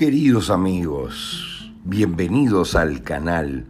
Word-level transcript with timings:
Queridos 0.00 0.48
amigos, 0.48 1.70
bienvenidos 1.84 2.74
al 2.74 3.02
canal. 3.02 3.66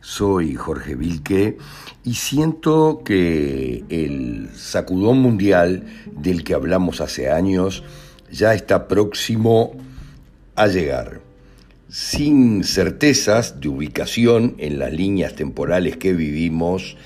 Soy 0.00 0.54
Jorge 0.54 0.94
Vilque 0.94 1.58
y 2.02 2.14
siento 2.14 3.02
que 3.04 3.84
el 3.90 4.48
sacudón 4.54 5.18
mundial 5.18 5.84
del 6.12 6.44
que 6.44 6.54
hablamos 6.54 7.02
hace 7.02 7.30
años 7.30 7.84
ya 8.32 8.54
está 8.54 8.88
próximo 8.88 9.72
a 10.54 10.66
llegar. 10.66 11.20
Sin 11.90 12.64
certezas 12.64 13.60
de 13.60 13.68
ubicación 13.68 14.54
en 14.56 14.78
las 14.78 14.94
líneas 14.94 15.34
temporales 15.34 15.98
que 15.98 16.14
vivimos, 16.14 16.96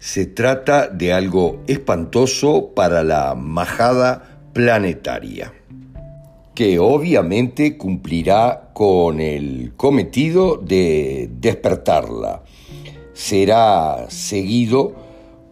se 0.00 0.26
trata 0.26 0.88
de 0.88 1.14
algo 1.14 1.64
espantoso 1.66 2.74
para 2.74 3.02
la 3.02 3.34
majada 3.34 4.42
planetaria 4.52 5.54
que 6.58 6.80
obviamente 6.80 7.76
cumplirá 7.76 8.70
con 8.72 9.20
el 9.20 9.74
cometido 9.76 10.56
de 10.56 11.30
despertarla. 11.38 12.42
Será 13.12 14.06
seguido 14.08 14.92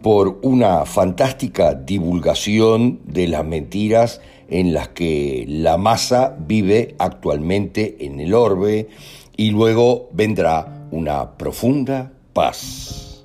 por 0.01 0.39
una 0.41 0.83
fantástica 0.83 1.75
divulgación 1.75 2.99
de 3.05 3.29
las 3.29 3.45
mentiras 3.45 4.19
en 4.49 4.73
las 4.73 4.89
que 4.89 5.45
la 5.47 5.77
masa 5.77 6.35
vive 6.45 6.95
actualmente 6.99 8.05
en 8.05 8.19
el 8.19 8.33
orbe 8.33 8.89
y 9.37 9.51
luego 9.51 10.09
vendrá 10.11 10.89
una 10.91 11.37
profunda 11.37 12.11
paz 12.33 13.23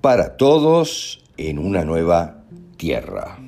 para 0.00 0.36
todos 0.36 1.24
en 1.36 1.58
una 1.58 1.84
nueva 1.84 2.44
tierra. 2.76 3.40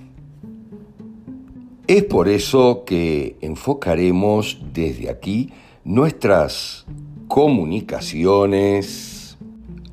Es 1.88 2.02
por 2.02 2.28
eso 2.28 2.82
que 2.84 3.36
enfocaremos 3.40 4.58
desde 4.72 5.08
aquí 5.08 5.50
nuestras 5.84 6.84
comunicaciones 7.28 9.38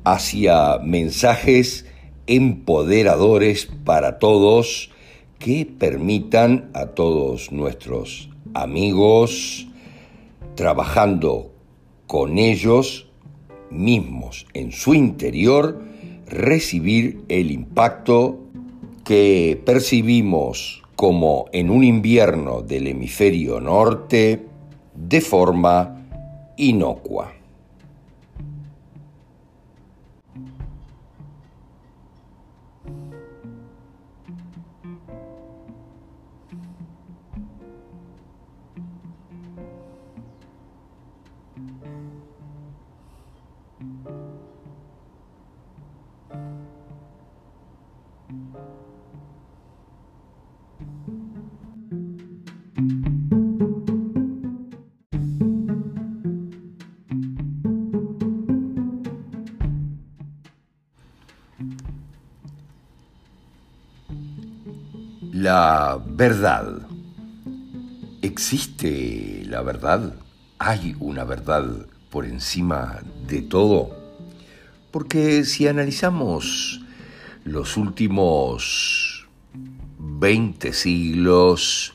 hacia 0.02 0.78
mensajes 0.78 1.86
empoderadores 2.26 3.70
para 3.84 4.18
todos 4.18 4.90
que 5.38 5.66
permitan 5.66 6.68
a 6.74 6.86
todos 6.86 7.52
nuestros 7.52 8.28
amigos, 8.54 9.68
trabajando 10.56 11.52
con 12.08 12.38
ellos 12.38 13.06
mismos 13.70 14.48
en 14.52 14.72
su 14.72 14.94
interior, 14.94 15.80
recibir 16.26 17.20
el 17.28 17.52
impacto 17.52 18.40
que 19.04 19.62
percibimos 19.64 20.83
como 20.96 21.46
en 21.52 21.70
un 21.70 21.84
invierno 21.84 22.62
del 22.62 22.86
hemisferio 22.86 23.60
norte 23.60 24.46
de 24.94 25.20
forma 25.20 26.06
inocua. 26.56 27.32
La 65.54 66.00
verdad. 66.04 66.66
¿Existe 68.22 69.44
la 69.46 69.62
verdad? 69.62 70.16
¿Hay 70.58 70.96
una 70.98 71.22
verdad 71.22 71.64
por 72.10 72.24
encima 72.24 72.98
de 73.28 73.40
todo? 73.42 73.96
Porque 74.90 75.44
si 75.44 75.68
analizamos 75.68 76.80
los 77.44 77.76
últimos 77.76 79.28
20 80.00 80.72
siglos, 80.72 81.94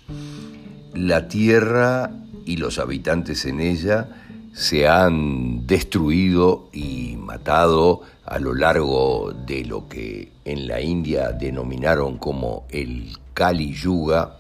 la 0.94 1.28
Tierra 1.28 2.12
y 2.46 2.56
los 2.56 2.80
habitantes 2.80 3.44
en 3.44 3.59
ella 3.59 4.08
se 4.53 4.88
han 4.88 5.68
destruido 5.68 6.69
y 6.72 7.18
matado 7.18 8.03
a 8.29 8.38
lo 8.38 8.53
largo 8.53 9.34
de 9.34 9.66
lo 9.66 9.88
que 9.88 10.31
en 10.45 10.67
la 10.67 10.79
India 10.81 11.31
denominaron 11.31 12.19
como 12.19 12.67
el 12.69 13.17
Kali 13.34 13.73
Yuga, 13.73 14.38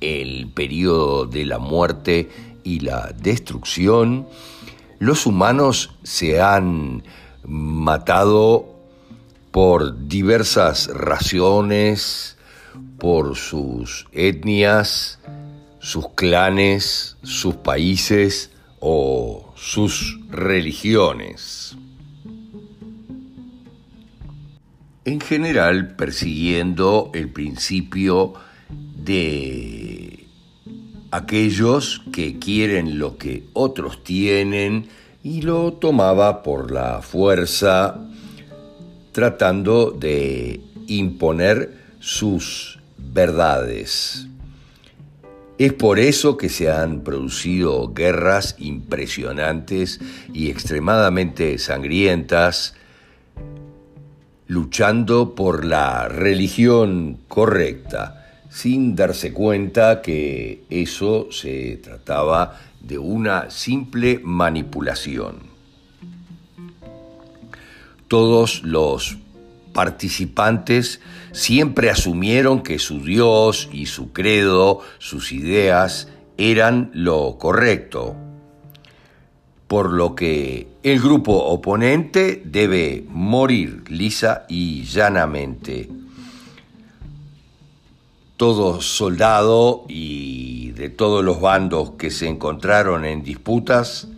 el 0.00 0.48
periodo 0.48 1.24
de 1.24 1.46
la 1.46 1.58
muerte 1.58 2.28
y 2.62 2.80
la 2.80 3.10
destrucción, 3.18 4.26
los 4.98 5.24
humanos 5.24 5.96
se 6.02 6.42
han 6.42 7.02
matado 7.46 8.66
por 9.50 10.06
diversas 10.06 10.88
razones, 10.88 12.36
por 12.98 13.34
sus 13.34 14.06
etnias, 14.12 15.20
sus 15.78 16.08
clanes, 16.10 17.16
sus 17.22 17.54
países 17.56 18.50
o 18.80 19.52
sus 19.56 20.18
religiones. 20.28 21.76
En 25.04 25.20
general 25.20 25.96
persiguiendo 25.96 27.10
el 27.14 27.28
principio 27.28 28.34
de 28.96 30.26
aquellos 31.10 32.02
que 32.12 32.38
quieren 32.38 32.98
lo 32.98 33.18
que 33.18 33.44
otros 33.52 34.02
tienen 34.02 34.88
y 35.22 35.42
lo 35.42 35.74
tomaba 35.74 36.42
por 36.42 36.70
la 36.70 37.02
fuerza 37.02 38.00
tratando 39.12 39.90
de 39.90 40.60
imponer 40.86 41.78
sus 42.00 42.80
verdades. 42.98 44.26
Es 45.56 45.72
por 45.72 46.00
eso 46.00 46.36
que 46.36 46.48
se 46.48 46.68
han 46.68 47.02
producido 47.04 47.94
guerras 47.94 48.56
impresionantes 48.58 50.00
y 50.32 50.50
extremadamente 50.50 51.58
sangrientas 51.58 52.74
luchando 54.54 55.34
por 55.34 55.64
la 55.64 56.06
religión 56.06 57.18
correcta, 57.26 58.24
sin 58.48 58.94
darse 58.94 59.32
cuenta 59.32 60.00
que 60.00 60.62
eso 60.70 61.26
se 61.32 61.80
trataba 61.82 62.60
de 62.80 62.96
una 62.96 63.50
simple 63.50 64.20
manipulación. 64.22 65.38
Todos 68.06 68.62
los 68.62 69.16
participantes 69.72 71.00
siempre 71.32 71.90
asumieron 71.90 72.62
que 72.62 72.78
su 72.78 73.02
Dios 73.02 73.68
y 73.72 73.86
su 73.86 74.12
credo, 74.12 74.82
sus 74.98 75.32
ideas, 75.32 76.06
eran 76.38 76.92
lo 76.94 77.38
correcto, 77.38 78.14
por 79.68 79.92
lo 79.92 80.14
que 80.14 80.68
el 80.82 81.00
grupo 81.00 81.32
oponente 81.32 82.42
debe 82.44 83.04
morir 83.08 83.84
lisa 83.88 84.44
y 84.48 84.84
llanamente. 84.84 85.88
Todo 88.36 88.80
soldado 88.80 89.84
y 89.88 90.72
de 90.72 90.90
todos 90.90 91.24
los 91.24 91.40
bandos 91.40 91.92
que 91.92 92.10
se 92.10 92.28
encontraron 92.28 93.04
en 93.04 93.22
disputas 93.22 94.08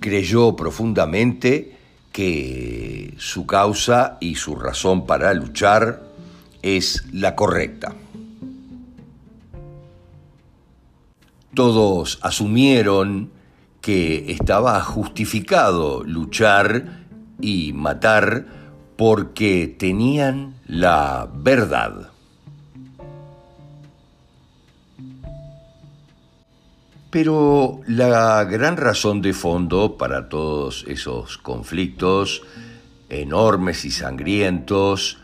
creyó 0.00 0.54
profundamente 0.54 1.76
que 2.12 3.14
su 3.18 3.46
causa 3.46 4.18
y 4.20 4.34
su 4.34 4.54
razón 4.54 5.06
para 5.06 5.32
luchar 5.32 6.02
es 6.60 7.04
la 7.12 7.34
correcta. 7.34 7.94
Todos 11.54 12.18
asumieron 12.22 13.30
que 13.82 14.32
estaba 14.32 14.80
justificado 14.80 16.04
luchar 16.04 17.04
y 17.40 17.72
matar 17.74 18.46
porque 18.96 19.74
tenían 19.76 20.54
la 20.66 21.28
verdad. 21.34 22.10
Pero 27.10 27.80
la 27.86 28.44
gran 28.44 28.78
razón 28.78 29.20
de 29.20 29.34
fondo 29.34 29.98
para 29.98 30.30
todos 30.30 30.86
esos 30.88 31.36
conflictos 31.36 32.42
enormes 33.10 33.84
y 33.84 33.90
sangrientos 33.90 35.18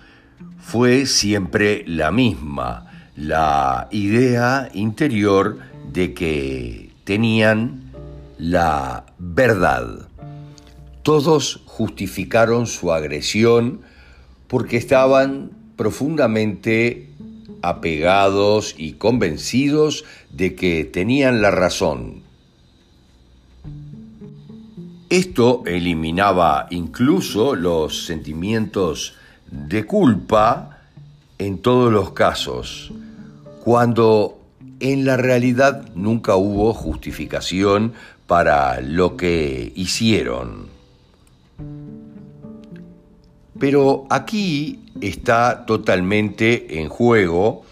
fue 0.59 1.07
siempre 1.07 1.85
la 1.87 2.11
misma, 2.11 3.11
la 3.17 3.89
idea 3.91 4.69
interior 4.75 5.61
de 5.91 6.13
que 6.13 6.93
tenían 7.05 7.88
la 8.39 9.05
verdad. 9.19 10.09
Todos 11.03 11.63
justificaron 11.67 12.67
su 12.67 12.93
agresión 12.93 13.81
porque 14.47 14.77
estaban 14.77 15.51
profundamente 15.77 17.11
apegados 17.63 18.75
y 18.79 18.93
convencidos 18.93 20.05
de 20.31 20.55
que 20.55 20.85
tenían 20.85 21.43
la 21.43 21.51
razón. 21.51 22.23
Esto 25.11 25.63
eliminaba 25.67 26.67
incluso 26.71 27.55
los 27.55 28.05
sentimientos 28.05 29.15
de 29.51 29.87
culpa 29.87 30.81
en 31.39 31.59
todos 31.59 31.91
los 31.93 32.13
casos, 32.13 32.93
cuando 33.65 34.39
en 34.81 35.07
la 35.07 35.17
realidad 35.17 35.89
nunca 35.95 36.37
hubo 36.37 36.75
justificación 36.75 37.95
para 38.29 38.83
lo 38.83 39.17
que 39.17 39.73
hicieron. 39.75 40.69
Pero 43.59 44.07
aquí 44.11 44.85
está 45.01 45.65
totalmente 45.65 46.79
en 46.79 46.91
juego 46.91 47.63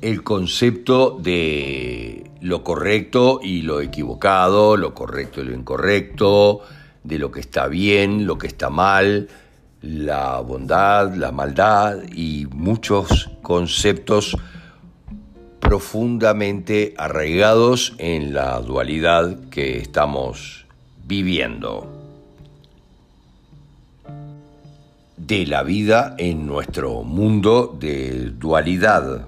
el 0.00 0.22
concepto 0.22 1.18
de 1.20 2.30
lo 2.40 2.62
correcto 2.62 3.40
y 3.42 3.62
lo 3.62 3.80
equivocado, 3.80 4.76
lo 4.76 4.94
correcto 4.94 5.40
y 5.40 5.46
lo 5.46 5.54
incorrecto, 5.54 6.60
de 7.02 7.18
lo 7.18 7.32
que 7.32 7.40
está 7.40 7.66
bien, 7.66 8.26
lo 8.26 8.38
que 8.38 8.46
está 8.46 8.70
mal, 8.70 9.28
la 9.82 10.38
bondad, 10.40 11.12
la 11.14 11.32
maldad 11.32 12.04
y 12.14 12.46
muchos 12.52 13.30
conceptos 13.42 14.36
profundamente 15.64 16.92
arraigados 16.98 17.94
en 17.96 18.34
la 18.34 18.60
dualidad 18.60 19.48
que 19.48 19.78
estamos 19.78 20.66
viviendo. 21.06 21.90
De 25.16 25.46
la 25.46 25.62
vida 25.62 26.14
en 26.18 26.46
nuestro 26.46 27.02
mundo 27.02 27.74
de 27.80 28.30
dualidad. 28.30 29.26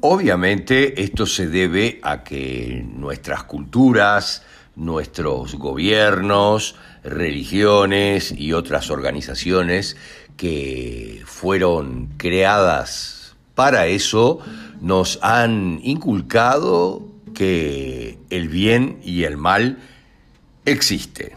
Obviamente 0.00 1.02
esto 1.02 1.26
se 1.26 1.48
debe 1.48 1.98
a 2.02 2.22
que 2.22 2.86
nuestras 2.96 3.42
culturas, 3.44 4.44
nuestros 4.76 5.56
gobiernos, 5.56 6.76
religiones 7.02 8.30
y 8.30 8.52
otras 8.52 8.90
organizaciones 8.90 9.96
que 10.36 11.22
fueron 11.26 12.10
creadas 12.16 13.13
para 13.54 13.86
eso 13.86 14.40
nos 14.80 15.18
han 15.22 15.80
inculcado 15.82 17.08
que 17.34 18.18
el 18.30 18.48
bien 18.48 19.00
y 19.02 19.24
el 19.24 19.36
mal 19.36 19.78
existe. 20.64 21.36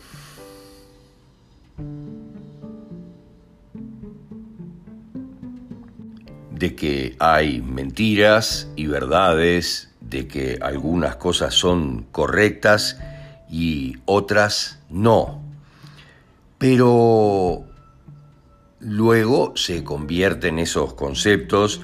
De 6.52 6.76
que 6.76 7.16
hay 7.20 7.62
mentiras 7.62 8.68
y 8.76 8.88
verdades, 8.88 9.94
de 10.02 10.28
que 10.28 10.58
algunas 10.62 11.18
cosas 11.18 11.54
son 11.54 12.08
correctas 12.12 13.00
y 13.50 13.98
otras 14.06 14.80
no. 14.90 15.42
Pero 16.58 17.66
luego 18.80 19.54
se 19.56 19.84
convierten 19.84 20.58
esos 20.60 20.94
conceptos 20.96 21.82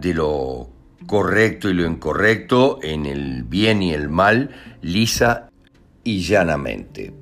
de 0.00 0.14
lo 0.14 0.68
correcto 1.06 1.68
y 1.68 1.74
lo 1.74 1.86
incorrecto 1.86 2.78
en 2.82 3.06
el 3.06 3.42
bien 3.44 3.82
y 3.82 3.92
el 3.92 4.08
mal 4.08 4.50
lisa 4.82 5.50
y 6.04 6.20
llanamente. 6.20 7.12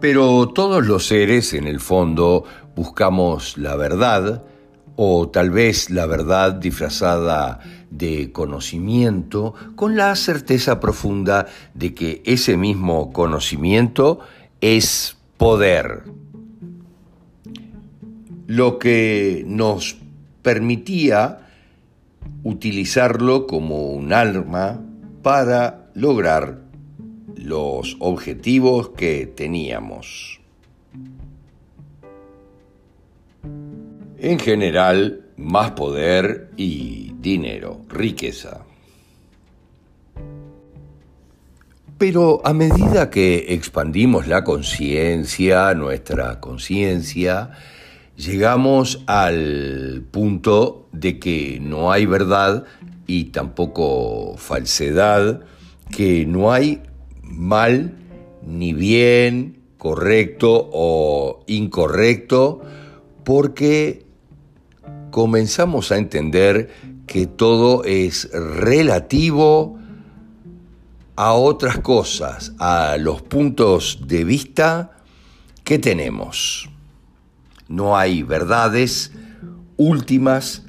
Pero 0.00 0.48
todos 0.48 0.86
los 0.86 1.06
seres 1.06 1.54
en 1.54 1.66
el 1.68 1.78
fondo 1.78 2.44
buscamos 2.74 3.56
la 3.56 3.76
verdad, 3.76 4.42
o 4.96 5.28
tal 5.28 5.50
vez 5.50 5.90
la 5.90 6.06
verdad 6.06 6.54
disfrazada 6.54 7.60
de 7.90 8.32
conocimiento, 8.32 9.54
con 9.76 9.96
la 9.96 10.16
certeza 10.16 10.80
profunda 10.80 11.46
de 11.74 11.94
que 11.94 12.22
ese 12.26 12.56
mismo 12.56 13.12
conocimiento 13.12 14.20
es 14.60 15.16
poder, 15.36 16.02
lo 18.46 18.78
que 18.78 19.44
nos 19.46 20.01
permitía 20.42 21.48
utilizarlo 22.42 23.46
como 23.46 23.90
un 23.90 24.12
arma 24.12 24.80
para 25.22 25.90
lograr 25.94 26.58
los 27.36 27.96
objetivos 28.00 28.90
que 28.90 29.26
teníamos. 29.26 30.40
En 34.18 34.38
general, 34.38 35.26
más 35.36 35.72
poder 35.72 36.50
y 36.56 37.12
dinero, 37.18 37.82
riqueza. 37.88 38.64
Pero 41.98 42.40
a 42.44 42.52
medida 42.52 43.10
que 43.10 43.46
expandimos 43.54 44.26
la 44.26 44.44
conciencia, 44.44 45.74
nuestra 45.74 46.40
conciencia, 46.40 47.50
llegamos 48.16 49.02
al 49.06 50.04
punto 50.10 50.88
de 50.92 51.18
que 51.18 51.58
no 51.60 51.92
hay 51.92 52.06
verdad 52.06 52.64
y 53.06 53.24
tampoco 53.24 54.36
falsedad, 54.36 55.40
que 55.90 56.26
no 56.26 56.52
hay 56.52 56.82
mal 57.22 57.96
ni 58.46 58.72
bien, 58.72 59.58
correcto 59.78 60.70
o 60.72 61.44
incorrecto, 61.46 62.62
porque 63.24 64.04
comenzamos 65.10 65.92
a 65.92 65.98
entender 65.98 66.70
que 67.06 67.26
todo 67.26 67.84
es 67.84 68.30
relativo 68.32 69.78
a 71.16 71.34
otras 71.34 71.78
cosas, 71.78 72.52
a 72.58 72.96
los 72.98 73.22
puntos 73.22 74.00
de 74.06 74.24
vista 74.24 74.92
que 75.64 75.78
tenemos. 75.78 76.71
No 77.72 77.96
hay 77.96 78.22
verdades 78.22 79.12
últimas, 79.78 80.62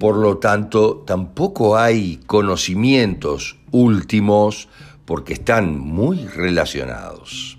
por 0.00 0.16
lo 0.16 0.38
tanto 0.38 1.04
tampoco 1.06 1.78
hay 1.78 2.16
conocimientos 2.26 3.60
últimos 3.70 4.68
porque 5.04 5.34
están 5.34 5.78
muy 5.78 6.26
relacionados. 6.26 7.58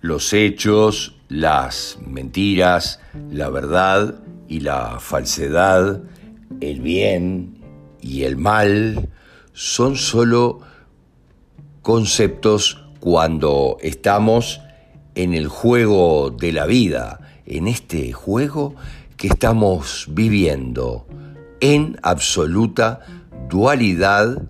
Los 0.00 0.32
hechos, 0.32 1.16
las 1.28 1.98
mentiras, 2.06 3.00
la 3.32 3.50
verdad 3.50 4.22
y 4.46 4.60
la 4.60 5.00
falsedad, 5.00 6.04
el 6.60 6.80
bien 6.80 7.58
y 8.00 8.22
el 8.22 8.36
mal 8.36 9.08
son 9.52 9.96
solo 9.96 10.60
conceptos 11.82 12.81
cuando 13.02 13.78
estamos 13.80 14.60
en 15.16 15.34
el 15.34 15.48
juego 15.48 16.30
de 16.30 16.52
la 16.52 16.66
vida, 16.66 17.18
en 17.46 17.66
este 17.66 18.12
juego 18.12 18.76
que 19.16 19.26
estamos 19.26 20.06
viviendo 20.08 21.04
en 21.58 21.98
absoluta 22.04 23.00
dualidad 23.50 24.44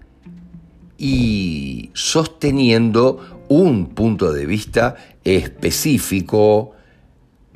y 0.99 1.88
sosteniendo 1.94 3.44
un 3.49 3.87
punto 3.94 4.35
de 4.35 4.44
vista 4.44 4.97
específico 5.25 6.73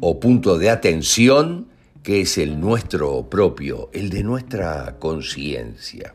o 0.00 0.18
punto 0.18 0.56
de 0.56 0.70
atención 0.70 1.66
que 2.02 2.22
es 2.22 2.38
el 2.38 2.58
nuestro 2.58 3.28
propio, 3.28 3.90
el 3.92 4.08
de 4.08 4.22
nuestra 4.22 4.96
conciencia. 4.98 6.14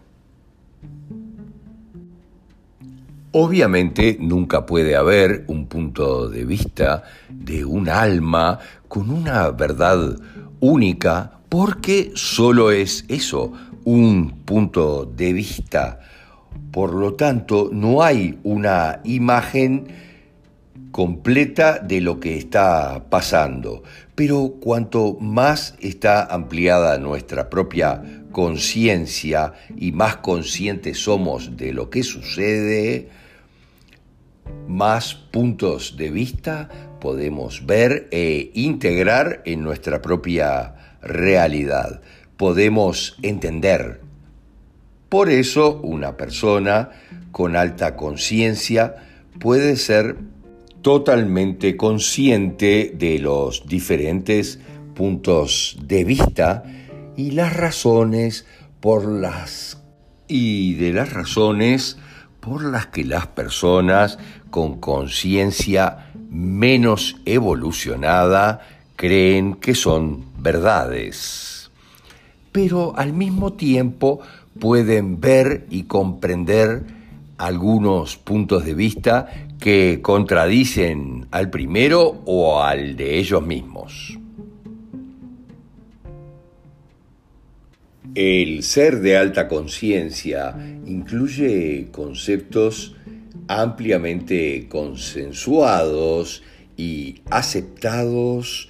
Obviamente 3.34 4.18
nunca 4.20 4.66
puede 4.66 4.98
haber 4.98 5.46
un 5.48 5.68
punto 5.68 6.28
de 6.28 6.44
vista 6.44 7.04
de 7.30 7.64
un 7.64 7.88
alma 7.88 8.60
con 8.90 9.10
una 9.10 9.50
verdad 9.52 10.18
única 10.60 11.40
porque 11.48 12.12
solo 12.14 12.72
es 12.72 13.06
eso, 13.08 13.54
un 13.86 14.44
punto 14.44 15.06
de 15.06 15.32
vista. 15.32 16.02
Por 16.72 16.94
lo 16.94 17.14
tanto, 17.14 17.70
no 17.72 18.04
hay 18.04 18.38
una 18.44 19.00
imagen 19.06 19.88
completa 20.92 21.80
de 21.80 22.02
lo 22.02 22.20
que 22.20 22.38
está 22.38 23.06
pasando, 23.10 23.84
pero 24.14 24.56
cuanto 24.60 25.18
más 25.22 25.76
está 25.80 26.26
ampliada 26.26 26.98
nuestra 26.98 27.50
propia 27.50 28.04
conciencia 28.34 29.54
y 29.78 29.94
más 29.94 30.18
conscientes 30.18 30.98
somos 31.00 31.56
de 31.56 31.74
lo 31.74 31.90
que 31.90 32.04
sucede, 32.04 33.21
más 34.68 35.16
puntos 35.16 35.98
de 35.98 36.10
vista 36.12 36.70
podemos 37.00 37.66
ver 37.66 38.08
e 38.12 38.52
integrar 38.54 39.42
en 39.46 39.64
nuestra 39.64 40.02
propia 40.02 40.76
realidad. 41.02 42.02
Podemos 42.38 43.18
entender. 43.22 44.02
Por 45.10 45.30
eso 45.30 45.82
una 45.82 46.16
persona 46.16 46.90
con 47.32 47.56
alta 47.56 47.96
conciencia 47.96 48.96
puede 49.40 49.76
ser 49.76 50.18
totalmente 50.82 51.76
consciente 51.78 52.94
de 52.96 53.20
los 53.20 53.68
diferentes 53.68 54.60
puntos 54.96 55.78
de 55.84 56.04
vista 56.04 56.64
y 57.18 57.32
las 57.32 57.56
razones 57.56 58.46
por 58.80 59.06
las 59.06 59.82
y 60.28 60.76
de 60.76 60.94
las 60.94 61.12
razones 61.12 61.98
por 62.42 62.66
las 62.66 62.88
que 62.88 63.06
las 63.06 63.28
personas 63.28 64.20
con 64.50 64.80
conciencia 64.80 66.12
menos 66.30 67.18
evolucionada 67.26 68.62
creen 68.96 69.56
que 69.56 69.76
son 69.76 70.26
verdades. 70.38 71.72
Pero 72.52 72.94
al 72.98 73.14
mismo 73.14 73.54
tiempo 73.54 74.20
pueden 74.60 75.22
ver 75.22 75.68
y 75.70 75.84
comprender 75.84 76.84
algunos 77.38 78.18
puntos 78.18 78.66
de 78.66 78.74
vista 78.74 79.28
que 79.60 80.00
contradicen 80.02 81.28
al 81.32 81.50
primero 81.50 82.22
o 82.26 82.62
al 82.62 82.98
de 82.98 83.18
ellos 83.20 83.46
mismos. 83.46 84.21
El 88.16 88.64
ser 88.64 89.00
de 89.00 89.16
alta 89.16 89.48
conciencia 89.48 90.54
incluye 90.86 91.88
conceptos 91.92 92.96
ampliamente 93.48 94.68
consensuados 94.68 96.44
y 96.76 97.22
aceptados 97.30 98.70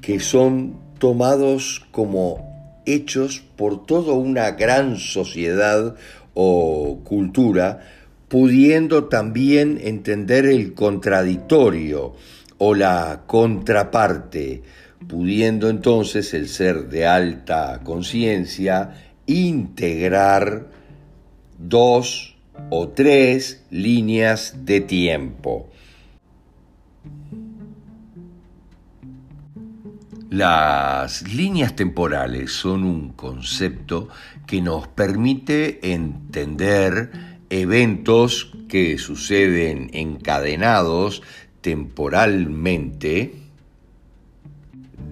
que 0.00 0.20
son 0.20 0.76
tomados 0.98 1.84
como 1.90 2.82
hechos 2.86 3.42
por 3.56 3.84
toda 3.84 4.14
una 4.14 4.52
gran 4.52 4.96
sociedad 4.96 5.94
o 6.32 7.00
cultura, 7.04 7.80
pudiendo 8.28 9.04
también 9.04 9.78
entender 9.82 10.46
el 10.46 10.72
contradictorio 10.72 12.14
o 12.56 12.74
la 12.74 13.24
contraparte, 13.26 14.62
pudiendo 15.08 15.68
entonces 15.68 16.34
el 16.34 16.48
ser 16.48 16.88
de 16.88 17.06
alta 17.06 17.80
conciencia 17.82 18.94
integrar 19.26 20.68
dos 21.58 22.36
o 22.70 22.88
tres 22.88 23.64
líneas 23.70 24.64
de 24.64 24.80
tiempo. 24.80 25.68
Las 30.30 31.30
líneas 31.30 31.76
temporales 31.76 32.52
son 32.52 32.84
un 32.84 33.12
concepto 33.12 34.08
que 34.46 34.62
nos 34.62 34.88
permite 34.88 35.92
entender 35.92 37.10
eventos 37.50 38.50
que 38.66 38.96
suceden 38.96 39.90
encadenados 39.92 41.22
temporalmente 41.60 43.41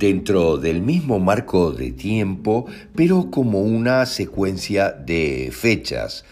dentro 0.01 0.57
del 0.57 0.81
mismo 0.81 1.21
marco 1.21 1.73
de 1.73 1.93
tiempo, 1.93 2.67
pero 2.97 3.31
como 3.31 3.61
una 3.61 4.07
secuencia 4.07 4.91
de 4.91 5.51
fechas. 5.53 6.25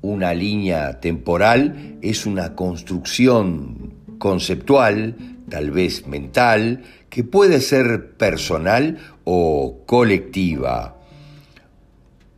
Una 0.00 0.32
línea 0.32 0.98
temporal 0.98 1.98
es 2.00 2.24
una 2.24 2.56
construcción 2.56 3.92
conceptual, 4.18 5.16
tal 5.50 5.70
vez 5.70 6.06
mental, 6.06 6.82
que 7.10 7.24
puede 7.24 7.60
ser 7.60 8.12
personal 8.12 8.96
o 9.24 9.82
colectiva. 9.84 10.96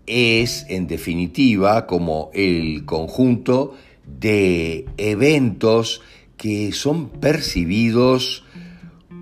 Es, 0.06 0.66
en 0.68 0.88
definitiva, 0.88 1.86
como 1.86 2.30
el 2.34 2.84
conjunto 2.84 3.76
de 4.04 4.86
eventos 4.98 6.02
que 6.36 6.72
son 6.72 7.08
percibidos 7.08 8.43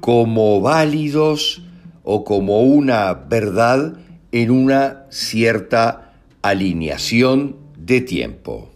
como 0.03 0.61
válidos 0.61 1.63
o 2.03 2.25
como 2.25 2.63
una 2.63 3.15
verdad 3.15 3.95
en 4.33 4.51
una 4.51 5.05
cierta 5.11 6.15
alineación 6.43 7.55
de 7.77 8.01
tiempo. 8.01 8.69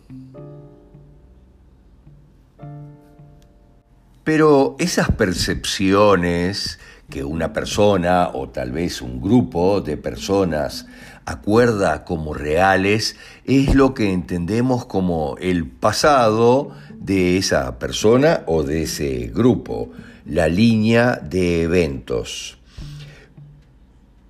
Pero 4.23 4.77
esas 4.79 5.11
percepciones 5.11 6.79
que 7.11 7.25
una 7.25 7.53
persona 7.53 8.29
o 8.33 8.51
tal 8.51 8.71
vez 8.71 9.03
un 9.03 9.21
grupo 9.21 9.81
de 9.81 9.97
personas 9.97 10.87
acuerda 11.25 12.05
como 12.05 12.35
reales 12.35 13.17
es 13.45 13.75
lo 13.75 13.95
que 13.95 14.13
entendemos 14.13 14.87
como 14.87 15.35
el 15.41 15.69
pasado 15.69 16.71
de 16.95 17.37
esa 17.37 17.81
persona 17.81 18.45
o 18.47 18.63
de 18.63 18.83
ese 18.83 19.33
grupo 19.35 19.91
la 20.27 20.49
línea 20.49 21.17
de 21.23 21.63
eventos. 21.63 22.59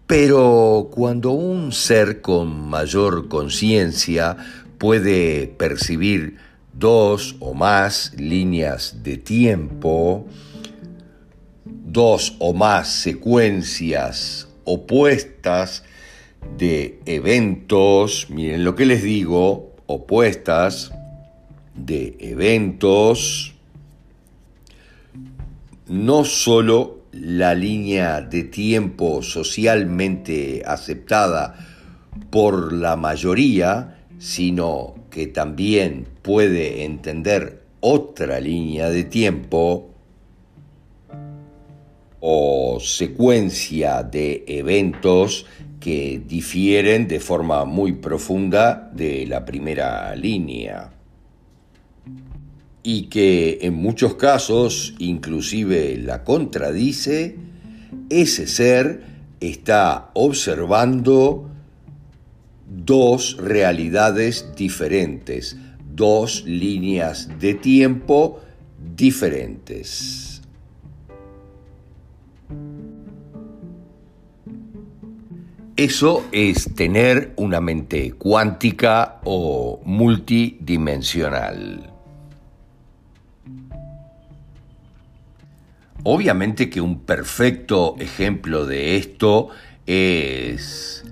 Pero 0.07 0.89
cuando 0.93 1.33
un 1.33 1.73
ser 1.73 2.21
con 2.21 2.69
mayor 2.69 3.29
conciencia 3.29 4.37
puede 4.79 5.49
percibir 5.49 6.37
dos 6.73 7.37
o 7.41 7.55
más 7.55 8.13
líneas 8.17 9.03
de 9.03 9.17
tiempo, 9.17 10.27
dos 11.65 12.37
o 12.39 12.53
más 12.53 12.89
secuencias 12.89 14.49
opuestas 14.65 15.83
de 16.59 17.01
eventos, 17.07 18.29
miren 18.31 18.63
lo 18.63 18.77
que 18.77 18.87
les 18.87 19.03
digo, 19.03 19.75
opuestas 19.87 20.93
de 21.75 22.17
eventos, 22.21 23.56
no 25.89 26.25
solo 26.25 27.03
la 27.13 27.55
línea 27.55 28.21
de 28.21 28.45
tiempo 28.45 29.23
socialmente 29.23 30.63
aceptada 30.67 31.55
por 32.31 32.73
la 32.73 32.97
mayoría, 32.97 34.05
sino 34.19 34.95
que 35.11 35.27
también 35.27 36.07
puede 36.23 36.85
entender 36.85 37.63
otra 37.81 38.41
línea 38.41 38.91
de 38.91 39.05
tiempo 39.05 39.91
o 42.21 42.79
secuencia 42.81 44.03
de 44.03 44.45
eventos 44.49 45.47
que 45.79 46.21
difieren 46.27 47.07
de 47.07 47.21
forma 47.21 47.65
muy 47.65 47.93
profunda 47.93 48.91
de 48.93 49.27
la 49.27 49.45
primera 49.45 50.17
línea 50.17 50.96
y 52.89 53.09
que 53.09 53.59
en 53.63 53.75
muchos 53.75 54.15
casos 54.15 54.95
inclusive 55.01 55.99
la 55.99 56.23
contradice, 56.23 57.35
ese 58.11 58.47
ser 58.47 59.03
está 59.41 60.13
observando 60.15 61.51
dos 62.69 63.39
realidades 63.39 64.55
diferentes, 64.55 65.57
dos 65.97 66.45
líneas 66.47 67.29
de 67.41 67.55
tiempo 67.55 68.41
diferentes. 68.95 70.43
Eso 75.77 76.25
es 76.31 76.73
tener 76.77 77.33
una 77.35 77.61
mente 77.61 78.13
cuántica 78.13 79.21
o 79.25 79.81
multidimensional. 79.85 81.96
Obviamente 86.05 86.71
que 86.71 86.81
un 86.81 87.01
perfecto 87.01 87.97
ejemplo 87.99 88.67
de 88.67 88.97
esto 88.97 89.49
es 89.87 91.05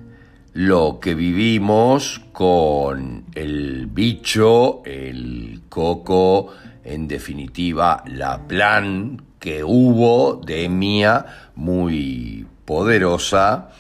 lo 0.53 1.01
que 1.01 1.15
vivimos 1.15 2.21
con 2.33 3.25
el 3.35 3.87
bicho, 3.87 4.83
el 4.85 5.63
coco, 5.69 6.53
en 6.85 7.09
definitiva 7.09 8.05
la 8.07 8.47
plan 8.47 9.23
que 9.41 9.65
hubo 9.65 10.37
de 10.37 10.69
Mía 10.69 11.27
muy 11.57 12.47
poderosa, 12.65 13.71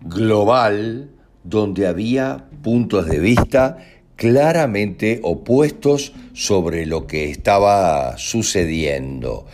global, 0.00 1.10
donde 1.44 1.86
había 1.86 2.44
puntos 2.62 3.06
de 3.06 3.20
vista 3.20 3.78
claramente 4.16 5.20
opuestos 5.22 6.12
sobre 6.32 6.86
lo 6.86 7.06
que 7.06 7.30
estaba 7.30 8.18
sucediendo 8.18 9.46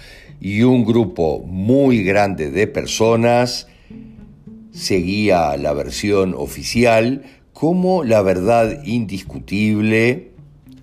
y 0.45 0.63
un 0.63 0.85
grupo 0.85 1.43
muy 1.47 2.05
grande 2.05 2.51
de 2.51 2.67
personas 2.67 3.67
seguía 4.73 5.57
la 5.57 5.73
versión 5.73 6.35
oficial 6.37 7.23
como 7.55 8.05
la 8.05 8.21
verdad 8.21 8.85
indiscutible 8.85 10.33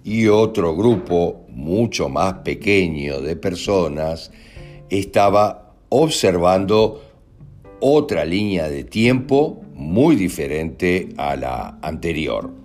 y 0.03 0.25
otro 0.29 0.75
grupo 0.75 1.45
mucho 1.49 2.09
más 2.09 2.39
pequeño 2.39 3.21
de 3.21 3.35
personas 3.35 4.31
estaba 4.89 5.75
observando 5.89 7.03
otra 7.81 8.25
línea 8.25 8.67
de 8.67 8.83
tiempo 8.83 9.61
muy 9.75 10.15
diferente 10.15 11.09
a 11.17 11.35
la 11.35 11.77
anterior. 11.83 12.60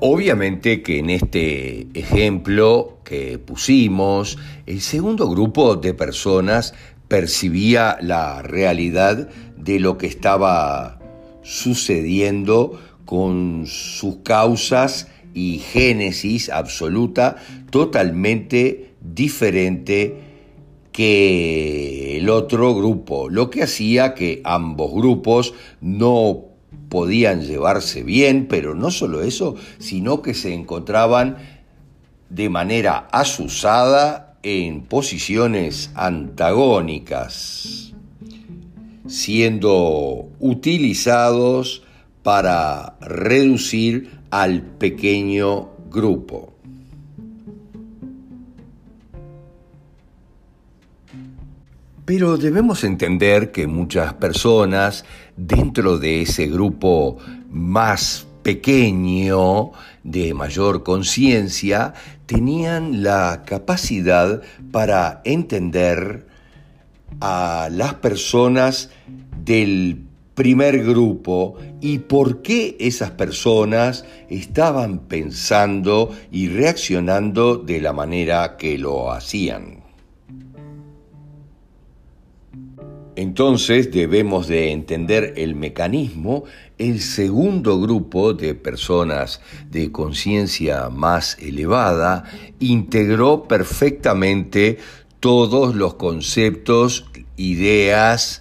Obviamente 0.00 0.82
que 0.82 1.00
en 1.00 1.10
este 1.10 1.88
ejemplo 1.94 2.98
que 3.02 3.38
pusimos, 3.38 4.38
el 4.66 4.80
segundo 4.80 5.28
grupo 5.28 5.74
de 5.74 5.92
personas 5.92 6.72
percibía 7.08 7.98
la 8.00 8.42
realidad 8.42 9.28
de 9.56 9.80
lo 9.80 9.98
que 9.98 10.06
estaba 10.06 11.00
sucediendo 11.42 12.80
con 13.06 13.64
sus 13.66 14.18
causas 14.18 15.08
y 15.34 15.58
génesis 15.58 16.48
absoluta 16.48 17.36
totalmente 17.70 18.94
diferente 19.00 20.28
que 20.92 22.18
el 22.18 22.28
otro 22.28 22.74
grupo, 22.74 23.28
lo 23.28 23.50
que 23.50 23.64
hacía 23.64 24.14
que 24.14 24.42
ambos 24.44 24.92
grupos 24.92 25.54
no 25.80 26.47
podían 26.88 27.42
llevarse 27.42 28.02
bien, 28.02 28.46
pero 28.48 28.74
no 28.74 28.90
solo 28.90 29.22
eso, 29.22 29.56
sino 29.78 30.22
que 30.22 30.34
se 30.34 30.54
encontraban 30.54 31.36
de 32.30 32.48
manera 32.48 33.08
asusada 33.12 34.38
en 34.42 34.82
posiciones 34.82 35.90
antagónicas, 35.94 37.92
siendo 39.06 40.28
utilizados 40.38 41.82
para 42.22 42.96
reducir 43.00 44.10
al 44.30 44.62
pequeño 44.62 45.70
grupo. 45.90 46.52
Pero 52.04 52.38
debemos 52.38 52.84
entender 52.84 53.52
que 53.52 53.66
muchas 53.66 54.14
personas 54.14 55.04
dentro 55.38 55.98
de 55.98 56.22
ese 56.22 56.48
grupo 56.48 57.16
más 57.48 58.26
pequeño, 58.42 59.70
de 60.02 60.34
mayor 60.34 60.82
conciencia, 60.82 61.94
tenían 62.26 63.02
la 63.02 63.44
capacidad 63.46 64.42
para 64.70 65.22
entender 65.24 66.26
a 67.20 67.68
las 67.70 67.94
personas 67.94 68.90
del 69.44 70.04
primer 70.34 70.84
grupo 70.84 71.56
y 71.80 71.98
por 71.98 72.42
qué 72.42 72.76
esas 72.78 73.12
personas 73.12 74.04
estaban 74.28 75.00
pensando 75.00 76.14
y 76.30 76.48
reaccionando 76.48 77.56
de 77.56 77.80
la 77.80 77.92
manera 77.92 78.56
que 78.56 78.78
lo 78.78 79.10
hacían. 79.10 79.77
Entonces 83.18 83.90
debemos 83.90 84.46
de 84.46 84.70
entender 84.70 85.34
el 85.38 85.56
mecanismo. 85.56 86.44
El 86.78 87.00
segundo 87.00 87.80
grupo 87.80 88.32
de 88.32 88.54
personas 88.54 89.40
de 89.72 89.90
conciencia 89.90 90.88
más 90.88 91.36
elevada 91.40 92.22
integró 92.60 93.42
perfectamente 93.48 94.78
todos 95.18 95.74
los 95.74 95.94
conceptos, 95.94 97.06
ideas 97.36 98.40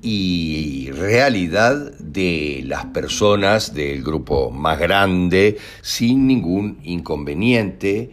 y 0.00 0.88
realidad 0.92 1.92
de 1.98 2.62
las 2.64 2.86
personas 2.86 3.74
del 3.74 4.02
grupo 4.02 4.50
más 4.50 4.78
grande 4.78 5.58
sin 5.82 6.26
ningún 6.26 6.78
inconveniente, 6.84 8.12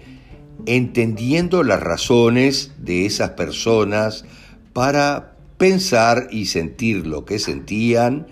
entendiendo 0.65 1.63
las 1.63 1.81
razones 1.81 2.73
de 2.77 3.05
esas 3.05 3.29
personas 3.29 4.25
para 4.73 5.32
pensar 5.63 6.27
y 6.29 6.47
sentir 6.47 7.07
lo 7.07 7.23
que 7.23 7.39
sentían, 7.39 8.27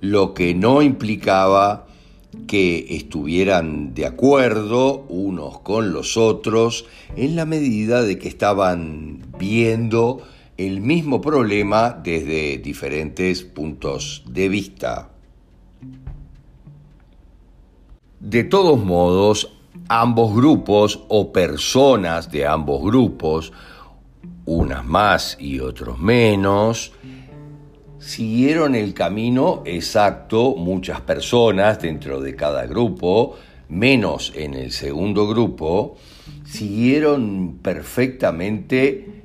lo 0.00 0.32
que 0.32 0.54
no 0.54 0.80
implicaba 0.80 1.86
que 2.46 2.96
estuvieran 2.96 3.92
de 3.92 4.06
acuerdo 4.06 5.04
unos 5.10 5.60
con 5.60 5.92
los 5.92 6.16
otros 6.16 6.86
en 7.14 7.36
la 7.36 7.44
medida 7.44 8.02
de 8.02 8.18
que 8.18 8.26
estaban 8.26 9.20
viendo 9.38 10.22
el 10.56 10.80
mismo 10.80 11.20
problema 11.20 11.90
desde 11.90 12.56
diferentes 12.56 13.42
puntos 13.42 14.22
de 14.26 14.48
vista. 14.48 15.10
De 18.18 18.44
todos 18.44 18.82
modos, 18.82 19.58
ambos 19.88 20.34
grupos 20.34 21.00
o 21.08 21.34
personas 21.34 22.32
de 22.32 22.46
ambos 22.46 22.82
grupos 22.82 23.52
unas 24.44 24.84
más 24.84 25.36
y 25.40 25.60
otros 25.60 25.98
menos, 25.98 26.92
siguieron 27.98 28.74
el 28.74 28.94
camino 28.94 29.62
exacto 29.64 30.56
muchas 30.56 31.00
personas 31.00 31.80
dentro 31.80 32.20
de 32.20 32.34
cada 32.34 32.66
grupo, 32.66 33.36
menos 33.68 34.32
en 34.34 34.54
el 34.54 34.72
segundo 34.72 35.28
grupo, 35.28 35.96
siguieron 36.44 37.58
perfectamente, 37.62 39.22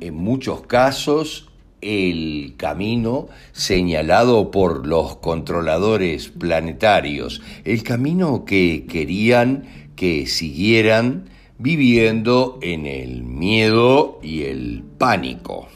en 0.00 0.14
muchos 0.14 0.62
casos, 0.62 1.48
el 1.80 2.54
camino 2.56 3.28
señalado 3.52 4.50
por 4.50 4.86
los 4.86 5.16
controladores 5.16 6.28
planetarios, 6.28 7.42
el 7.64 7.82
camino 7.82 8.44
que 8.44 8.86
querían 8.88 9.64
que 9.96 10.26
siguieran 10.26 11.31
viviendo 11.62 12.58
en 12.60 12.86
el 12.86 13.22
miedo 13.22 14.18
y 14.20 14.42
el 14.42 14.82
pánico. 14.98 15.68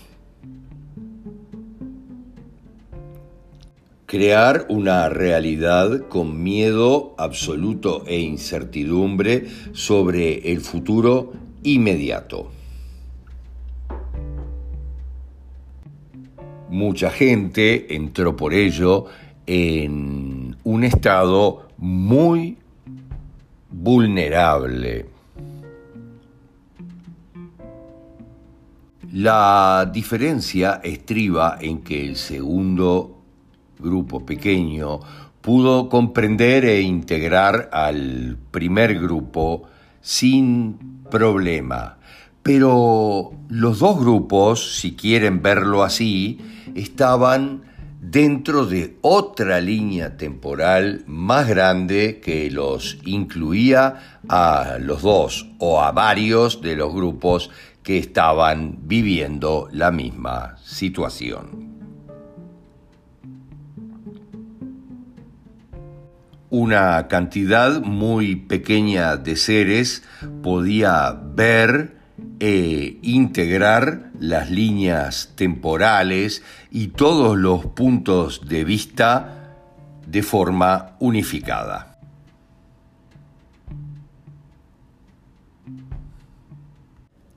Crear 4.05 4.67
una 4.69 5.09
realidad 5.09 6.09
con 6.09 6.43
miedo 6.43 7.15
absoluto 7.19 8.03
e 8.05 8.19
incertidumbre 8.19 9.47
sobre 9.73 10.51
el 10.51 10.61
futuro 10.61 11.33
inmediato. 11.63 12.51
Mucha 16.69 17.11
gente 17.11 17.95
entró 17.95 18.35
por 18.35 18.55
ello 18.55 19.07
en 19.47 20.57
un 20.65 20.83
estado 20.83 21.69
muy 21.79 22.59
vulnerable 23.71 25.16
La 29.13 29.91
diferencia 29.93 30.81
estriba 30.83 31.59
en 31.61 31.83
que 31.83 32.05
el 32.05 32.17
segundo 32.17 33.23
grupo 33.79 34.27
pequeño 34.27 35.01
pudo 35.41 35.89
comprender 35.89 36.65
e 36.65 36.81
integrar 36.81 37.71
al 37.73 38.37
primer 38.51 38.99
grupo 38.99 39.63
sin 40.01 41.03
problema. 41.11 41.99
Pero 42.43 43.33
los 43.49 43.79
dos 43.79 44.01
grupos, 44.01 44.77
si 44.81 44.97
quieren 44.97 45.43
verlo 45.43 45.85
así, 45.85 46.39
estaban 46.75 47.63
dentro 48.01 48.67
de 48.67 48.97
otra 49.01 49.61
línea 49.61 50.17
temporal 50.17 51.03
más 51.07 51.49
grande 51.49 52.21
que 52.21 52.51
los 52.51 52.99
incluía 53.05 54.21
a 54.29 54.79
los 54.81 55.03
dos 55.03 55.49
o 55.59 55.81
a 55.81 55.91
varios 55.93 56.61
de 56.61 56.77
los 56.77 56.93
grupos 56.95 57.51
que 57.87 57.99
estaban 57.99 58.81
viviendo 58.89 59.69
la 59.71 59.93
misma 59.93 60.57
situación. 60.65 61.77
Una 66.51 67.07
cantidad 67.07 67.81
muy 67.81 68.35
pequeña 68.35 69.17
de 69.17 69.37
seres 69.37 70.03
podía 70.43 71.13
ver 71.13 71.97
e 72.41 72.99
integrar 73.03 74.11
las 74.19 74.51
líneas 74.51 75.35
temporales 75.37 76.43
y 76.73 76.89
todos 76.89 77.39
los 77.39 77.67
puntos 77.67 78.49
de 78.49 78.65
vista 78.65 79.55
de 80.05 80.25
forma 80.25 80.97
unificada. 80.99 81.96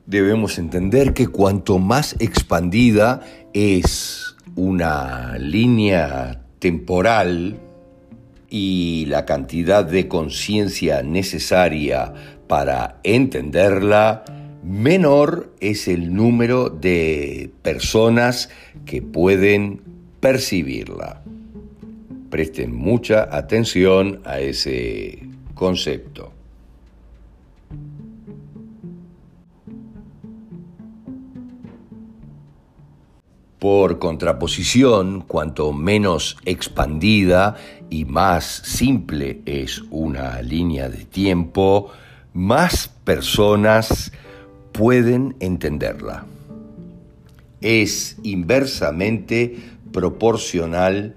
Debemos 0.09 0.57
entender 0.57 1.13
que 1.13 1.27
cuanto 1.27 1.77
más 1.77 2.15
expandida 2.17 3.21
es 3.53 4.35
una 4.55 5.37
línea 5.37 6.41
temporal 6.57 7.59
y 8.49 9.05
la 9.05 9.25
cantidad 9.25 9.85
de 9.85 10.07
conciencia 10.07 11.03
necesaria 11.03 12.11
para 12.47 12.99
entenderla, 13.03 14.25
menor 14.63 15.53
es 15.59 15.87
el 15.87 16.15
número 16.15 16.69
de 16.69 17.51
personas 17.61 18.49
que 18.85 19.03
pueden 19.03 19.81
percibirla. 20.19 21.21
presten 22.31 22.75
mucha 22.75 23.35
atención 23.35 24.21
a 24.23 24.39
ese 24.39 25.19
concepto. 25.53 26.28
Por 33.59 33.99
contraposición, 33.99 35.19
cuanto 35.27 35.73
menos 35.73 36.37
expandida 36.45 37.57
y 37.89 38.05
más 38.05 38.45
simple 38.45 39.41
es 39.45 39.81
una 39.91 40.41
línea 40.41 40.87
de 40.87 41.03
tiempo, 41.03 41.91
más 42.33 42.87
personas 43.03 44.13
pueden 44.71 45.35
entenderla. 45.41 46.25
Es 47.59 48.17
inversamente 48.23 49.57
proporcional 49.91 51.15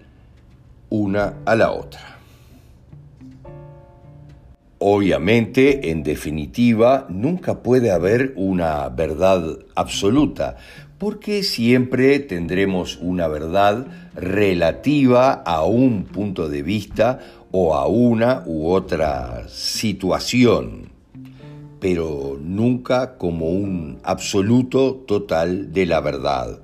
una 0.91 1.35
a 1.45 1.55
la 1.55 1.71
otra. 1.71 2.19
Obviamente, 4.81 5.93
en 5.93 6.03
definitiva, 6.03 7.07
nunca 7.09 7.63
puede 7.63 7.93
haber 7.93 8.33
una 8.35 8.89
verdad 8.89 9.61
absoluta, 9.77 10.57
porque 11.03 11.43
siempre 11.43 12.21
tendremos 12.21 12.97
una 13.03 13.27
verdad 13.27 13.89
relativa 14.15 15.33
a 15.33 15.65
un 15.65 16.05
punto 16.05 16.49
de 16.49 16.63
vista 16.63 17.19
o 17.51 17.75
a 17.75 17.89
una 17.89 18.45
u 18.47 18.69
otra 18.69 19.49
situación, 19.49 20.93
pero 21.81 22.39
nunca 22.41 23.19
como 23.19 23.51
un 23.51 23.99
absoluto 24.05 24.95
total 24.95 25.73
de 25.73 25.87
la 25.87 26.01
verdad. 26.01 26.61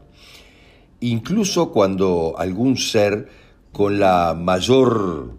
Incluso 1.01 1.73
cuando 1.73 2.37
algún 2.39 2.77
ser 2.77 3.29
con 3.73 3.99
la 3.99 4.37
mayor 4.39 5.33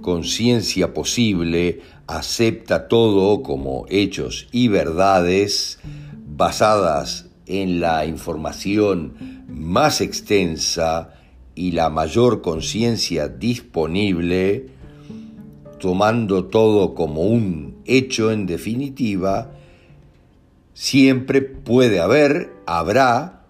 conciencia 0.00 0.94
posible 0.94 1.82
acepta 2.06 2.88
todo 2.88 3.42
como 3.42 3.84
hechos 3.90 4.48
y 4.52 4.68
verdades 4.68 5.80
basadas 6.26 7.26
en 7.46 7.80
la 7.80 8.06
información 8.06 9.44
más 9.48 10.00
extensa 10.00 11.14
y 11.54 11.72
la 11.72 11.90
mayor 11.90 12.40
conciencia 12.40 13.28
disponible, 13.28 14.68
tomando 15.78 16.46
todo 16.46 16.94
como 16.94 17.22
un 17.22 17.82
hecho 17.84 18.30
en 18.30 18.46
definitiva, 18.46 19.52
siempre 20.72 21.42
puede 21.42 22.00
haber, 22.00 22.52
habrá 22.66 23.42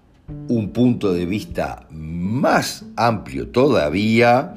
un 0.48 0.70
punto 0.70 1.12
de 1.12 1.26
vista 1.26 1.86
más 1.90 2.84
amplio 2.96 3.48
todavía 3.48 4.54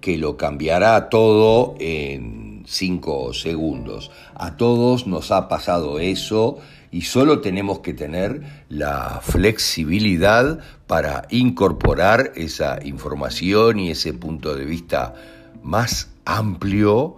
que 0.00 0.16
lo 0.16 0.36
cambiará 0.36 1.08
todo 1.10 1.74
en 1.78 2.64
cinco 2.66 3.34
segundos. 3.34 4.10
A 4.34 4.56
todos 4.56 5.06
nos 5.06 5.30
ha 5.30 5.48
pasado 5.48 5.98
eso 5.98 6.58
y 6.92 7.02
solo 7.02 7.40
tenemos 7.40 7.80
que 7.80 7.94
tener 7.94 8.42
la 8.68 9.20
flexibilidad 9.22 10.58
para 10.86 11.26
incorporar 11.30 12.32
esa 12.34 12.78
información 12.84 13.78
y 13.78 13.90
ese 13.90 14.12
punto 14.12 14.56
de 14.56 14.64
vista 14.64 15.14
más 15.62 16.10
amplio 16.24 17.16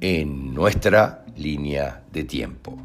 en 0.00 0.54
nuestra 0.54 1.24
línea 1.36 2.04
de 2.12 2.24
tiempo. 2.24 2.78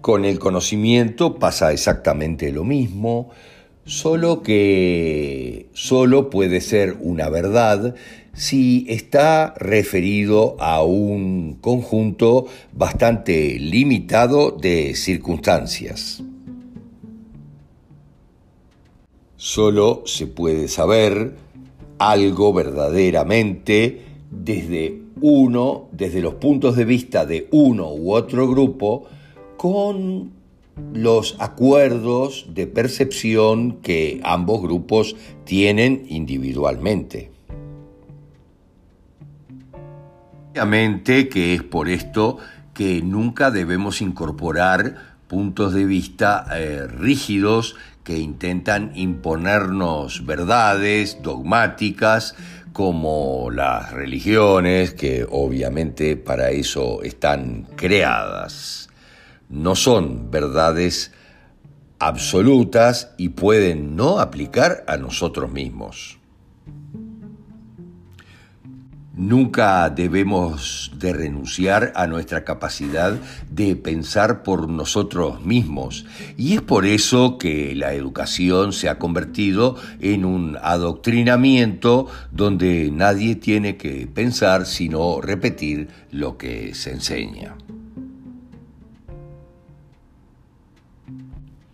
Con 0.00 0.24
el 0.24 0.38
conocimiento 0.38 1.36
pasa 1.38 1.72
exactamente 1.72 2.50
lo 2.52 2.64
mismo, 2.64 3.30
solo 3.84 4.42
que 4.42 5.68
solo 5.74 6.30
puede 6.30 6.60
ser 6.62 6.96
una 7.00 7.28
verdad 7.28 7.94
si 8.32 8.86
está 8.88 9.54
referido 9.56 10.56
a 10.60 10.82
un 10.82 11.58
conjunto 11.60 12.46
bastante 12.72 13.58
limitado 13.58 14.52
de 14.52 14.94
circunstancias. 14.94 16.22
Solo 19.36 20.02
se 20.06 20.26
puede 20.26 20.68
saber 20.68 21.34
algo 21.98 22.52
verdaderamente 22.52 24.00
desde 24.30 25.02
uno, 25.20 25.88
desde 25.92 26.20
los 26.20 26.34
puntos 26.34 26.76
de 26.76 26.84
vista 26.84 27.26
de 27.26 27.48
uno 27.50 27.92
u 27.92 28.12
otro 28.12 28.48
grupo, 28.48 29.04
con 29.56 30.32
los 30.94 31.36
acuerdos 31.38 32.46
de 32.54 32.66
percepción 32.66 33.78
que 33.82 34.20
ambos 34.22 34.62
grupos 34.62 35.16
tienen 35.44 36.06
individualmente. 36.08 37.30
Obviamente 40.50 41.28
que 41.28 41.54
es 41.54 41.62
por 41.62 41.88
esto 41.88 42.38
que 42.74 43.02
nunca 43.02 43.52
debemos 43.52 44.00
incorporar 44.00 44.96
puntos 45.28 45.72
de 45.72 45.84
vista 45.84 46.44
eh, 46.52 46.88
rígidos 46.88 47.76
que 48.02 48.18
intentan 48.18 48.90
imponernos 48.96 50.26
verdades 50.26 51.18
dogmáticas 51.22 52.34
como 52.72 53.48
las 53.52 53.92
religiones, 53.92 54.92
que 54.92 55.24
obviamente 55.30 56.16
para 56.16 56.50
eso 56.50 57.00
están 57.04 57.68
creadas. 57.76 58.88
No 59.48 59.76
son 59.76 60.32
verdades 60.32 61.12
absolutas 62.00 63.12
y 63.16 63.28
pueden 63.30 63.94
no 63.94 64.18
aplicar 64.18 64.82
a 64.88 64.96
nosotros 64.96 65.52
mismos. 65.52 66.19
Nunca 69.12 69.90
debemos 69.90 70.92
de 70.96 71.12
renunciar 71.12 71.92
a 71.96 72.06
nuestra 72.06 72.44
capacidad 72.44 73.18
de 73.50 73.74
pensar 73.74 74.44
por 74.44 74.68
nosotros 74.68 75.44
mismos 75.44 76.06
y 76.36 76.54
es 76.54 76.62
por 76.62 76.86
eso 76.86 77.36
que 77.36 77.74
la 77.74 77.92
educación 77.92 78.72
se 78.72 78.88
ha 78.88 79.00
convertido 79.00 79.74
en 80.00 80.24
un 80.24 80.56
adoctrinamiento 80.62 82.06
donde 82.30 82.90
nadie 82.92 83.34
tiene 83.34 83.76
que 83.76 84.06
pensar 84.06 84.64
sino 84.64 85.20
repetir 85.20 85.88
lo 86.12 86.38
que 86.38 86.74
se 86.76 86.92
enseña. 86.92 87.56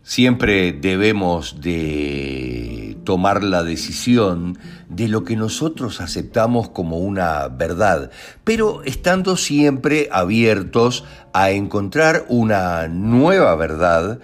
Siempre 0.03 0.73
debemos 0.73 1.61
de 1.61 2.97
tomar 3.05 3.43
la 3.43 3.63
decisión 3.63 4.57
de 4.89 5.09
lo 5.09 5.25
que 5.25 5.37
nosotros 5.37 6.01
aceptamos 6.01 6.69
como 6.69 6.99
una 6.99 7.49
verdad, 7.49 8.11
pero 8.45 8.83
estando 8.85 9.37
siempre 9.37 10.09
abiertos 10.13 11.05
a 11.33 11.51
encontrar 11.51 12.25
una 12.29 12.89
nueva 12.89 13.55
verdad 13.57 14.21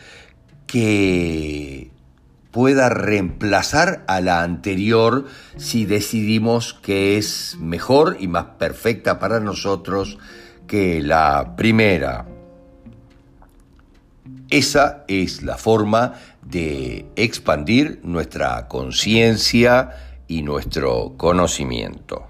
que 0.67 1.91
pueda 2.53 2.89
reemplazar 2.91 4.05
a 4.07 4.21
la 4.21 4.43
anterior 4.43 5.27
si 5.57 5.87
decidimos 5.87 6.75
que 6.75 7.17
es 7.17 7.57
mejor 7.59 8.19
y 8.21 8.29
más 8.29 8.45
perfecta 8.59 9.19
para 9.19 9.41
nosotros 9.41 10.19
que 10.67 11.03
la 11.03 11.57
primera. 11.57 12.27
Esa 14.51 15.05
es 15.09 15.43
la 15.43 15.57
forma 15.57 16.13
de 16.43 17.07
expandir 17.17 18.01
nuestra 18.05 18.69
conciencia 18.69 20.12
y 20.33 20.43
nuestro 20.43 21.13
conocimiento. 21.19 22.27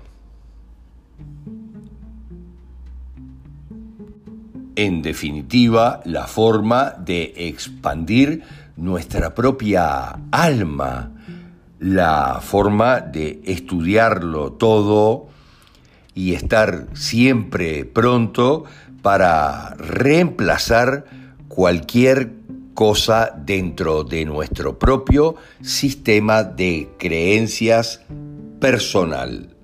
En 4.74 5.02
definitiva, 5.02 6.00
la 6.04 6.26
forma 6.26 6.94
de 6.98 7.32
expandir 7.36 8.42
nuestra 8.76 9.36
propia 9.36 10.18
alma, 10.32 11.12
la 11.78 12.40
forma 12.42 13.00
de 13.00 13.40
estudiarlo 13.44 14.54
todo 14.54 15.28
y 16.12 16.34
estar 16.34 16.88
siempre 16.94 17.84
pronto 17.84 18.64
para 19.00 19.74
reemplazar 19.76 21.04
cualquier 21.46 22.32
cosa 22.74 23.32
dentro 23.36 24.04
de 24.04 24.24
nuestro 24.24 24.78
propio 24.78 25.36
sistema 25.60 26.42
de 26.44 26.90
creencias 26.98 28.00
personal, 28.60 29.54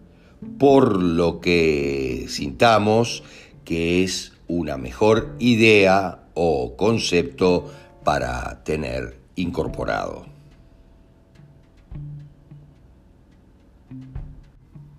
por 0.58 1.00
lo 1.02 1.40
que 1.40 2.26
sintamos 2.28 3.22
que 3.64 4.02
es 4.02 4.32
una 4.46 4.76
mejor 4.76 5.34
idea 5.38 6.20
o 6.34 6.76
concepto 6.76 7.70
para 8.04 8.62
tener 8.64 9.18
incorporado. 9.36 10.26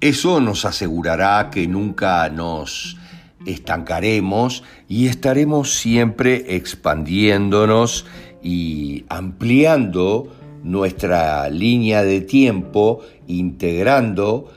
Eso 0.02 0.40
nos 0.40 0.64
asegurará 0.64 1.50
que 1.50 1.68
nunca 1.68 2.30
nos 2.30 2.99
estancaremos 3.46 4.64
y 4.88 5.08
estaremos 5.08 5.74
siempre 5.74 6.56
expandiéndonos 6.56 8.06
y 8.42 9.06
ampliando 9.10 10.34
nuestra 10.64 11.50
línea 11.50 12.04
de 12.04 12.22
tiempo, 12.22 13.02
integrando 13.28 14.52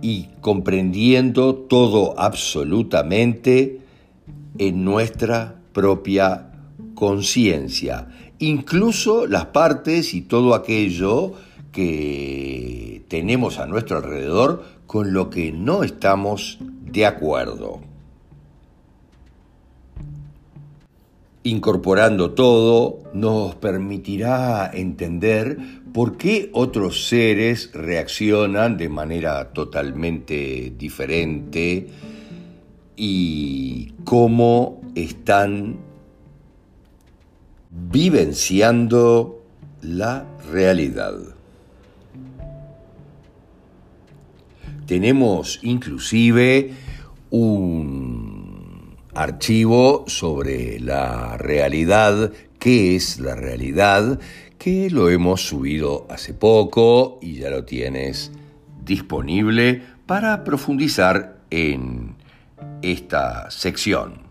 y 0.00 0.28
comprendiendo 0.40 1.54
todo 1.54 2.18
absolutamente 2.18 3.80
en 4.58 4.84
nuestra 4.84 5.56
propia 5.72 6.52
conciencia, 6.94 8.08
incluso 8.38 9.26
las 9.26 9.46
partes 9.46 10.14
y 10.14 10.22
todo 10.22 10.54
aquello 10.54 11.34
que 11.72 13.04
tenemos 13.08 13.58
a 13.58 13.66
nuestro 13.66 13.98
alrededor 13.98 14.64
con 14.86 15.12
lo 15.12 15.30
que 15.30 15.52
no 15.52 15.84
estamos 15.84 16.58
de 16.60 17.06
acuerdo. 17.06 17.89
Incorporando 21.42 22.32
todo 22.32 22.98
nos 23.14 23.54
permitirá 23.54 24.70
entender 24.74 25.56
por 25.94 26.18
qué 26.18 26.50
otros 26.52 27.08
seres 27.08 27.70
reaccionan 27.72 28.76
de 28.76 28.90
manera 28.90 29.52
totalmente 29.52 30.74
diferente 30.76 31.88
y 32.94 33.94
cómo 34.04 34.82
están 34.94 35.78
vivenciando 37.70 39.42
la 39.80 40.26
realidad. 40.52 41.14
Tenemos 44.84 45.58
inclusive 45.62 46.72
un 47.30 48.29
archivo 49.14 50.04
sobre 50.06 50.80
la 50.80 51.36
realidad, 51.36 52.32
qué 52.58 52.96
es 52.96 53.20
la 53.20 53.34
realidad, 53.34 54.20
que 54.58 54.90
lo 54.90 55.08
hemos 55.08 55.42
subido 55.42 56.06
hace 56.10 56.34
poco 56.34 57.18
y 57.22 57.36
ya 57.36 57.50
lo 57.50 57.64
tienes 57.64 58.30
disponible 58.84 59.82
para 60.06 60.44
profundizar 60.44 61.40
en 61.50 62.16
esta 62.82 63.50
sección. 63.50 64.30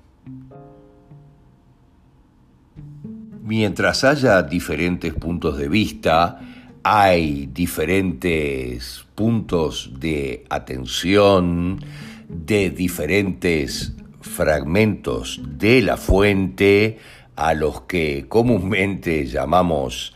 Mientras 3.44 4.04
haya 4.04 4.44
diferentes 4.44 5.14
puntos 5.14 5.58
de 5.58 5.70
vista, 5.70 6.40
hay 6.84 7.48
diferentes 7.48 9.06
puntos 9.16 9.92
de 10.00 10.46
atención 10.50 11.80
de 12.28 12.70
diferentes 12.70 13.96
fragmentos 14.30 15.42
de 15.58 15.82
la 15.82 15.98
fuente 15.98 17.00
a 17.36 17.54
los 17.54 17.82
que 17.82 18.26
comúnmente 18.28 19.26
llamamos 19.26 20.16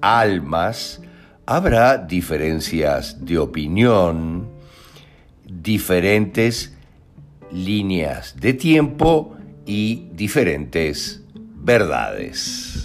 almas, 0.00 1.00
habrá 1.46 1.98
diferencias 1.98 3.24
de 3.24 3.38
opinión, 3.38 4.48
diferentes 5.44 6.76
líneas 7.50 8.36
de 8.40 8.54
tiempo 8.54 9.36
y 9.66 10.08
diferentes 10.12 11.22
verdades. 11.56 12.84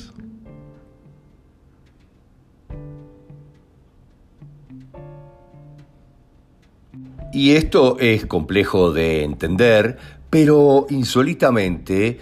Y 7.32 7.52
esto 7.52 7.98
es 8.00 8.26
complejo 8.26 8.91
de 8.91 9.24
entender, 9.24 10.00
pero 10.30 10.86
insólitamente 10.89 12.20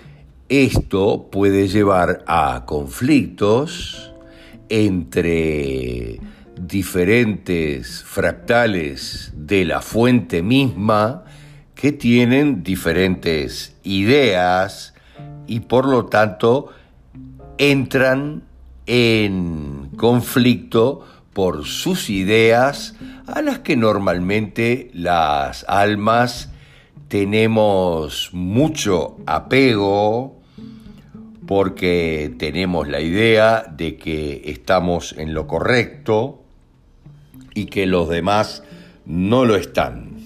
esto 0.50 1.28
puede 1.30 1.67
llevar 1.67 2.24
a 2.26 2.63
conflictos 2.65 4.13
entre 4.70 6.20
diferentes 6.60 8.04
fractales 8.04 9.34
de 9.36 9.65
la 9.65 9.82
fuente 9.82 10.41
misma 10.41 11.26
que 11.76 11.91
tienen 11.91 12.63
diferentes 12.63 13.76
ideas 13.84 14.93
y 15.46 15.62
por 15.62 15.86
lo 15.86 16.06
tanto 16.06 16.70
entran 17.58 18.43
en 18.86 19.91
conflicto 19.98 21.06
por 21.34 21.65
sus 21.65 22.10
ideas 22.10 22.96
a 23.28 23.41
las 23.41 23.60
que 23.60 23.76
normalmente 23.76 24.89
las 24.93 25.65
almas 25.67 26.50
tenemos 27.08 28.30
mucho 28.34 29.17
apego 29.26 30.41
porque 31.46 32.34
tenemos 32.38 32.88
la 32.88 33.00
idea 33.00 33.63
de 33.63 33.98
que 33.98 34.41
estamos 34.46 35.15
en 35.17 35.34
lo 35.34 35.48
correcto 35.48 36.43
y 37.54 37.65
que 37.65 37.86
los 37.86 38.10
demás 38.10 38.63
no 39.06 39.46
lo 39.46 39.56
están. 39.56 40.17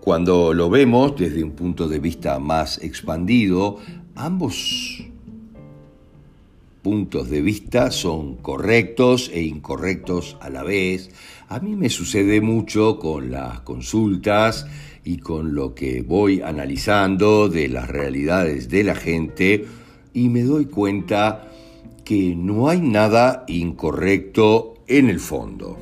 Cuando 0.00 0.54
lo 0.54 0.70
vemos 0.70 1.16
desde 1.16 1.42
un 1.42 1.50
punto 1.50 1.88
de 1.88 1.98
vista 1.98 2.38
más 2.38 2.78
expandido, 2.78 3.78
ambos 4.14 5.04
puntos 6.82 7.28
de 7.28 7.42
vista 7.42 7.90
son 7.90 8.36
correctos 8.36 9.30
e 9.34 9.42
incorrectos 9.42 10.38
a 10.40 10.48
la 10.48 10.62
vez. 10.62 11.10
A 11.50 11.60
mí 11.60 11.76
me 11.76 11.88
sucede 11.88 12.42
mucho 12.42 12.98
con 12.98 13.30
las 13.30 13.60
consultas 13.60 14.66
y 15.02 15.16
con 15.16 15.54
lo 15.54 15.74
que 15.74 16.02
voy 16.02 16.42
analizando 16.42 17.48
de 17.48 17.68
las 17.68 17.88
realidades 17.88 18.68
de 18.68 18.84
la 18.84 18.94
gente 18.94 19.64
y 20.12 20.28
me 20.28 20.42
doy 20.42 20.66
cuenta 20.66 21.48
que 22.04 22.34
no 22.36 22.68
hay 22.68 22.82
nada 22.82 23.46
incorrecto 23.48 24.74
en 24.86 25.08
el 25.08 25.20
fondo. 25.20 25.78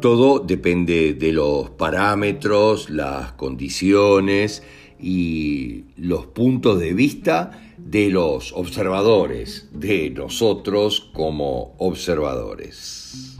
Todo 0.00 0.38
depende 0.38 1.14
de 1.14 1.32
los 1.32 1.70
parámetros, 1.70 2.90
las 2.90 3.32
condiciones 3.32 4.62
y 5.00 5.84
los 5.96 6.26
puntos 6.26 6.78
de 6.80 6.92
vista 6.94 7.50
de 7.76 8.10
los 8.10 8.52
observadores, 8.52 9.68
de 9.72 10.10
nosotros 10.10 11.10
como 11.12 11.74
observadores. 11.78 13.38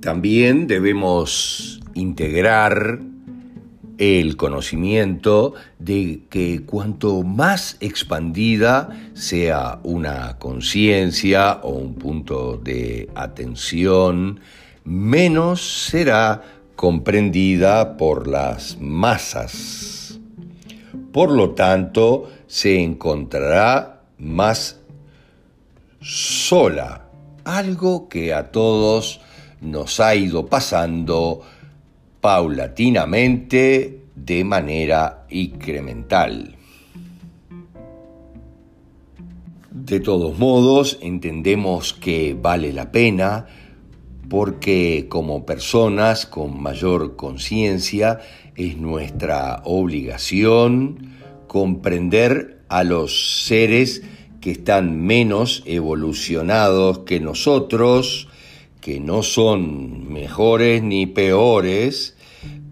También 0.00 0.66
debemos 0.66 1.80
integrar 1.94 3.00
el 3.98 4.36
conocimiento 4.36 5.54
de 5.80 6.22
que 6.30 6.62
cuanto 6.64 7.22
más 7.24 7.76
expandida 7.80 8.90
sea 9.14 9.80
una 9.82 10.38
conciencia 10.38 11.58
o 11.62 11.70
un 11.70 11.94
punto 11.94 12.60
de 12.62 13.10
atención, 13.16 14.40
menos 14.84 15.86
será 15.88 16.57
comprendida 16.78 17.96
por 17.96 18.28
las 18.28 18.78
masas. 18.80 20.20
Por 21.12 21.32
lo 21.32 21.50
tanto, 21.50 22.30
se 22.46 22.80
encontrará 22.80 24.02
más 24.16 24.78
sola, 26.00 27.08
algo 27.42 28.08
que 28.08 28.32
a 28.32 28.52
todos 28.52 29.20
nos 29.60 29.98
ha 29.98 30.14
ido 30.14 30.46
pasando 30.46 31.40
paulatinamente 32.20 34.04
de 34.14 34.44
manera 34.44 35.26
incremental. 35.30 36.54
De 39.72 39.98
todos 39.98 40.38
modos, 40.38 40.96
entendemos 41.02 41.92
que 41.92 42.38
vale 42.40 42.72
la 42.72 42.92
pena 42.92 43.48
porque 44.28 45.06
como 45.08 45.46
personas 45.46 46.26
con 46.26 46.60
mayor 46.60 47.16
conciencia 47.16 48.20
es 48.56 48.76
nuestra 48.76 49.62
obligación 49.64 51.14
comprender 51.46 52.60
a 52.68 52.84
los 52.84 53.44
seres 53.44 54.02
que 54.40 54.50
están 54.50 55.00
menos 55.00 55.62
evolucionados 55.66 57.00
que 57.00 57.20
nosotros, 57.20 58.28
que 58.80 59.00
no 59.00 59.22
son 59.22 60.12
mejores 60.12 60.82
ni 60.82 61.06
peores, 61.06 62.16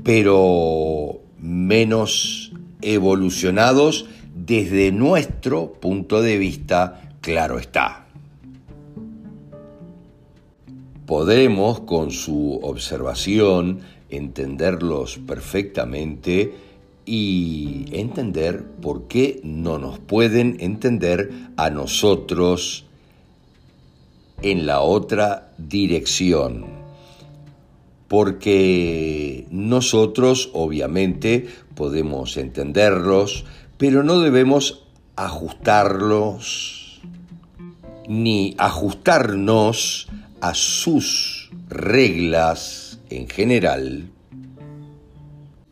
pero 0.04 1.20
menos 1.38 2.52
evolucionados 2.82 4.06
desde 4.34 4.92
nuestro 4.92 5.72
punto 5.72 6.20
de 6.20 6.38
vista, 6.38 7.10
claro 7.20 7.58
está 7.58 8.05
podremos 11.06 11.80
con 11.80 12.10
su 12.10 12.60
observación 12.62 13.80
entenderlos 14.10 15.18
perfectamente 15.18 16.54
y 17.04 17.86
entender 17.92 18.64
por 18.82 19.06
qué 19.06 19.40
no 19.44 19.78
nos 19.78 19.98
pueden 20.00 20.56
entender 20.60 21.30
a 21.56 21.70
nosotros 21.70 22.84
en 24.42 24.66
la 24.66 24.80
otra 24.80 25.52
dirección. 25.58 26.76
porque 28.08 29.48
nosotros 29.50 30.50
obviamente 30.52 31.48
podemos 31.74 32.36
entenderlos, 32.36 33.44
pero 33.78 34.04
no 34.04 34.20
debemos 34.20 34.84
ajustarlos 35.16 37.00
ni 38.08 38.54
ajustarnos 38.58 40.06
a 40.40 40.54
sus 40.54 41.50
reglas 41.68 43.00
en 43.10 43.28
general, 43.28 44.10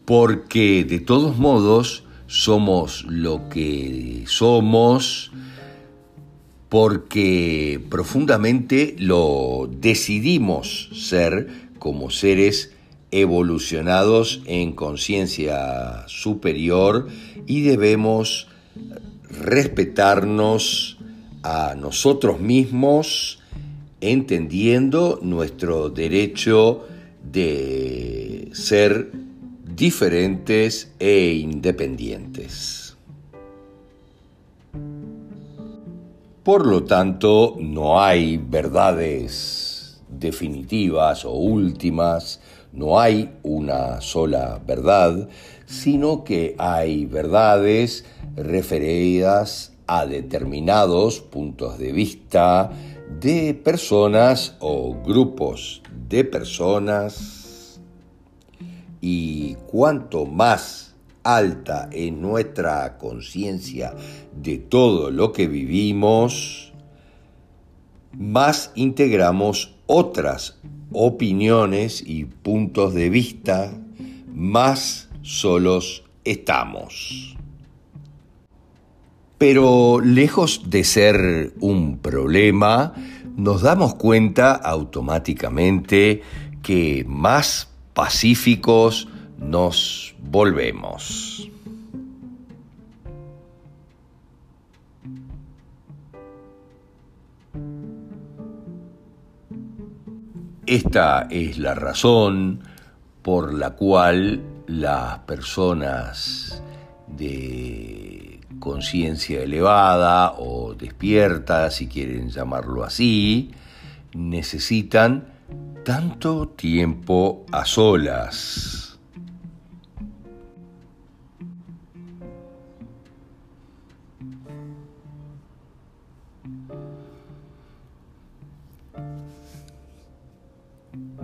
porque 0.05 0.85
de 0.85 1.01
todos 1.01 1.37
modos 1.37 2.05
somos 2.27 3.05
lo 3.09 3.49
que 3.49 4.25
somos, 4.27 5.31
porque 6.69 7.81
profundamente 7.89 8.97
lo 8.99 9.69
decidimos 9.71 10.91
ser 10.93 11.49
como 11.79 12.11
seres 12.11 12.73
evolucionados 13.11 14.43
en 14.47 14.73
conciencia 14.73 16.05
superior 16.09 17.07
y 17.47 17.61
debemos 17.61 18.49
respetarnos 19.31 20.99
a 21.45 21.77
nosotros 21.77 22.41
mismos 22.41 23.39
entendiendo 24.11 25.19
nuestro 25.23 25.89
derecho 25.89 26.85
de 27.23 28.51
ser 28.53 29.11
diferentes 29.65 30.93
e 30.99 31.35
independientes. 31.35 32.97
Por 36.43 36.67
lo 36.67 36.85
tanto, 36.85 37.57
no 37.59 38.03
hay 38.03 38.37
verdades 38.37 40.03
definitivas 40.09 41.25
o 41.25 41.33
últimas, 41.33 42.41
no 42.73 43.01
hay 43.01 43.31
una 43.43 44.03
sola 44.03 44.61
verdad, 44.67 45.29
sino 45.65 46.23
que 46.23 46.55
hay 46.59 47.07
verdades 47.07 48.05
referidas 48.37 49.73
a 49.87 50.07
determinados 50.07 51.21
puntos 51.21 51.79
de 51.79 51.93
vista 51.93 52.71
de 53.09 53.55
personas 53.55 54.57
o 54.61 54.95
grupos 55.03 55.83
de 56.09 56.25
personas 56.25 57.81
y 59.01 59.55
cuanto 59.67 60.27
más 60.27 60.95
alta 61.23 61.89
en 61.93 62.21
nuestra 62.21 62.99
conciencia 62.99 63.95
de 64.35 64.59
todo 64.59 65.11
lo 65.11 65.33
que 65.33 65.49
vivimos, 65.49 66.73
más 68.13 68.73
integramos 68.75 69.75
otras 69.87 70.59
opiniones 70.93 72.03
y 72.07 72.27
puntos 72.27 72.95
de 72.95 73.11
vista, 73.11 73.73
más 74.29 75.09
solos 75.23 76.05
estamos. 76.25 77.37
Pero 79.39 80.01
lejos 80.01 80.71
de 80.71 80.85
ser 80.85 81.55
un 81.61 81.99
problema, 81.99 82.95
nos 83.37 83.63
damos 83.63 83.95
cuenta 83.97 84.53
automáticamente 84.53 86.23
que 86.63 87.05
más 87.07 87.69
pacíficos 87.93 89.09
nos 89.39 90.15
volvemos. 90.21 91.51
Esta 100.67 101.27
es 101.31 101.59
la 101.59 101.75
razón 101.75 102.61
por 103.23 103.53
la 103.53 103.71
cual 103.71 104.43
las 104.67 105.19
personas 105.21 106.63
de 107.07 108.14
conciencia 108.65 109.43
elevada 109.43 110.33
o 110.39 110.75
despierta, 110.75 111.71
si 111.71 111.87
quieren 111.87 112.31
llamarlo 112.31 112.83
así, 112.83 113.51
necesitan 114.15 115.29
tanto 115.85 116.49
tiempo 116.49 117.45
a 117.53 117.67
solas. 117.67 118.99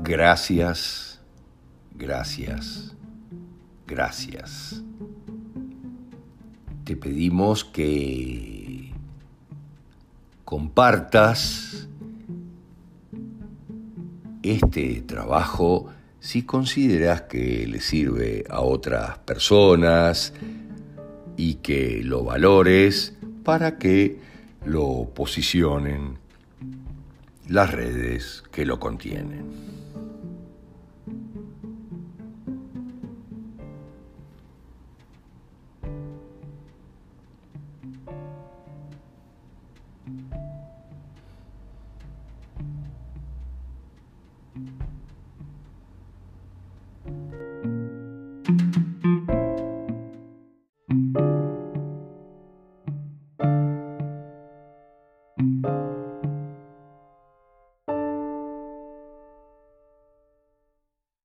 Gracias, 0.03 1.20
gracias, 1.94 2.94
gracias. 3.87 4.83
Te 6.90 6.96
pedimos 6.96 7.64
que 7.64 8.90
compartas 10.44 11.88
este 14.42 15.00
trabajo 15.03 15.87
si 16.18 16.42
consideras 16.42 17.22
que 17.22 17.64
le 17.68 17.81
sirve 17.81 18.42
a 18.50 18.62
otras 18.62 19.18
personas 19.18 20.33
y 21.37 21.55
que 21.62 22.03
lo 22.03 22.24
valores 22.24 23.16
para 23.44 23.79
que 23.79 24.18
lo 24.64 25.12
posicionen 25.14 26.18
las 27.46 27.70
redes 27.70 28.42
que 28.50 28.66
lo 28.66 28.81
contienen. 28.81 29.69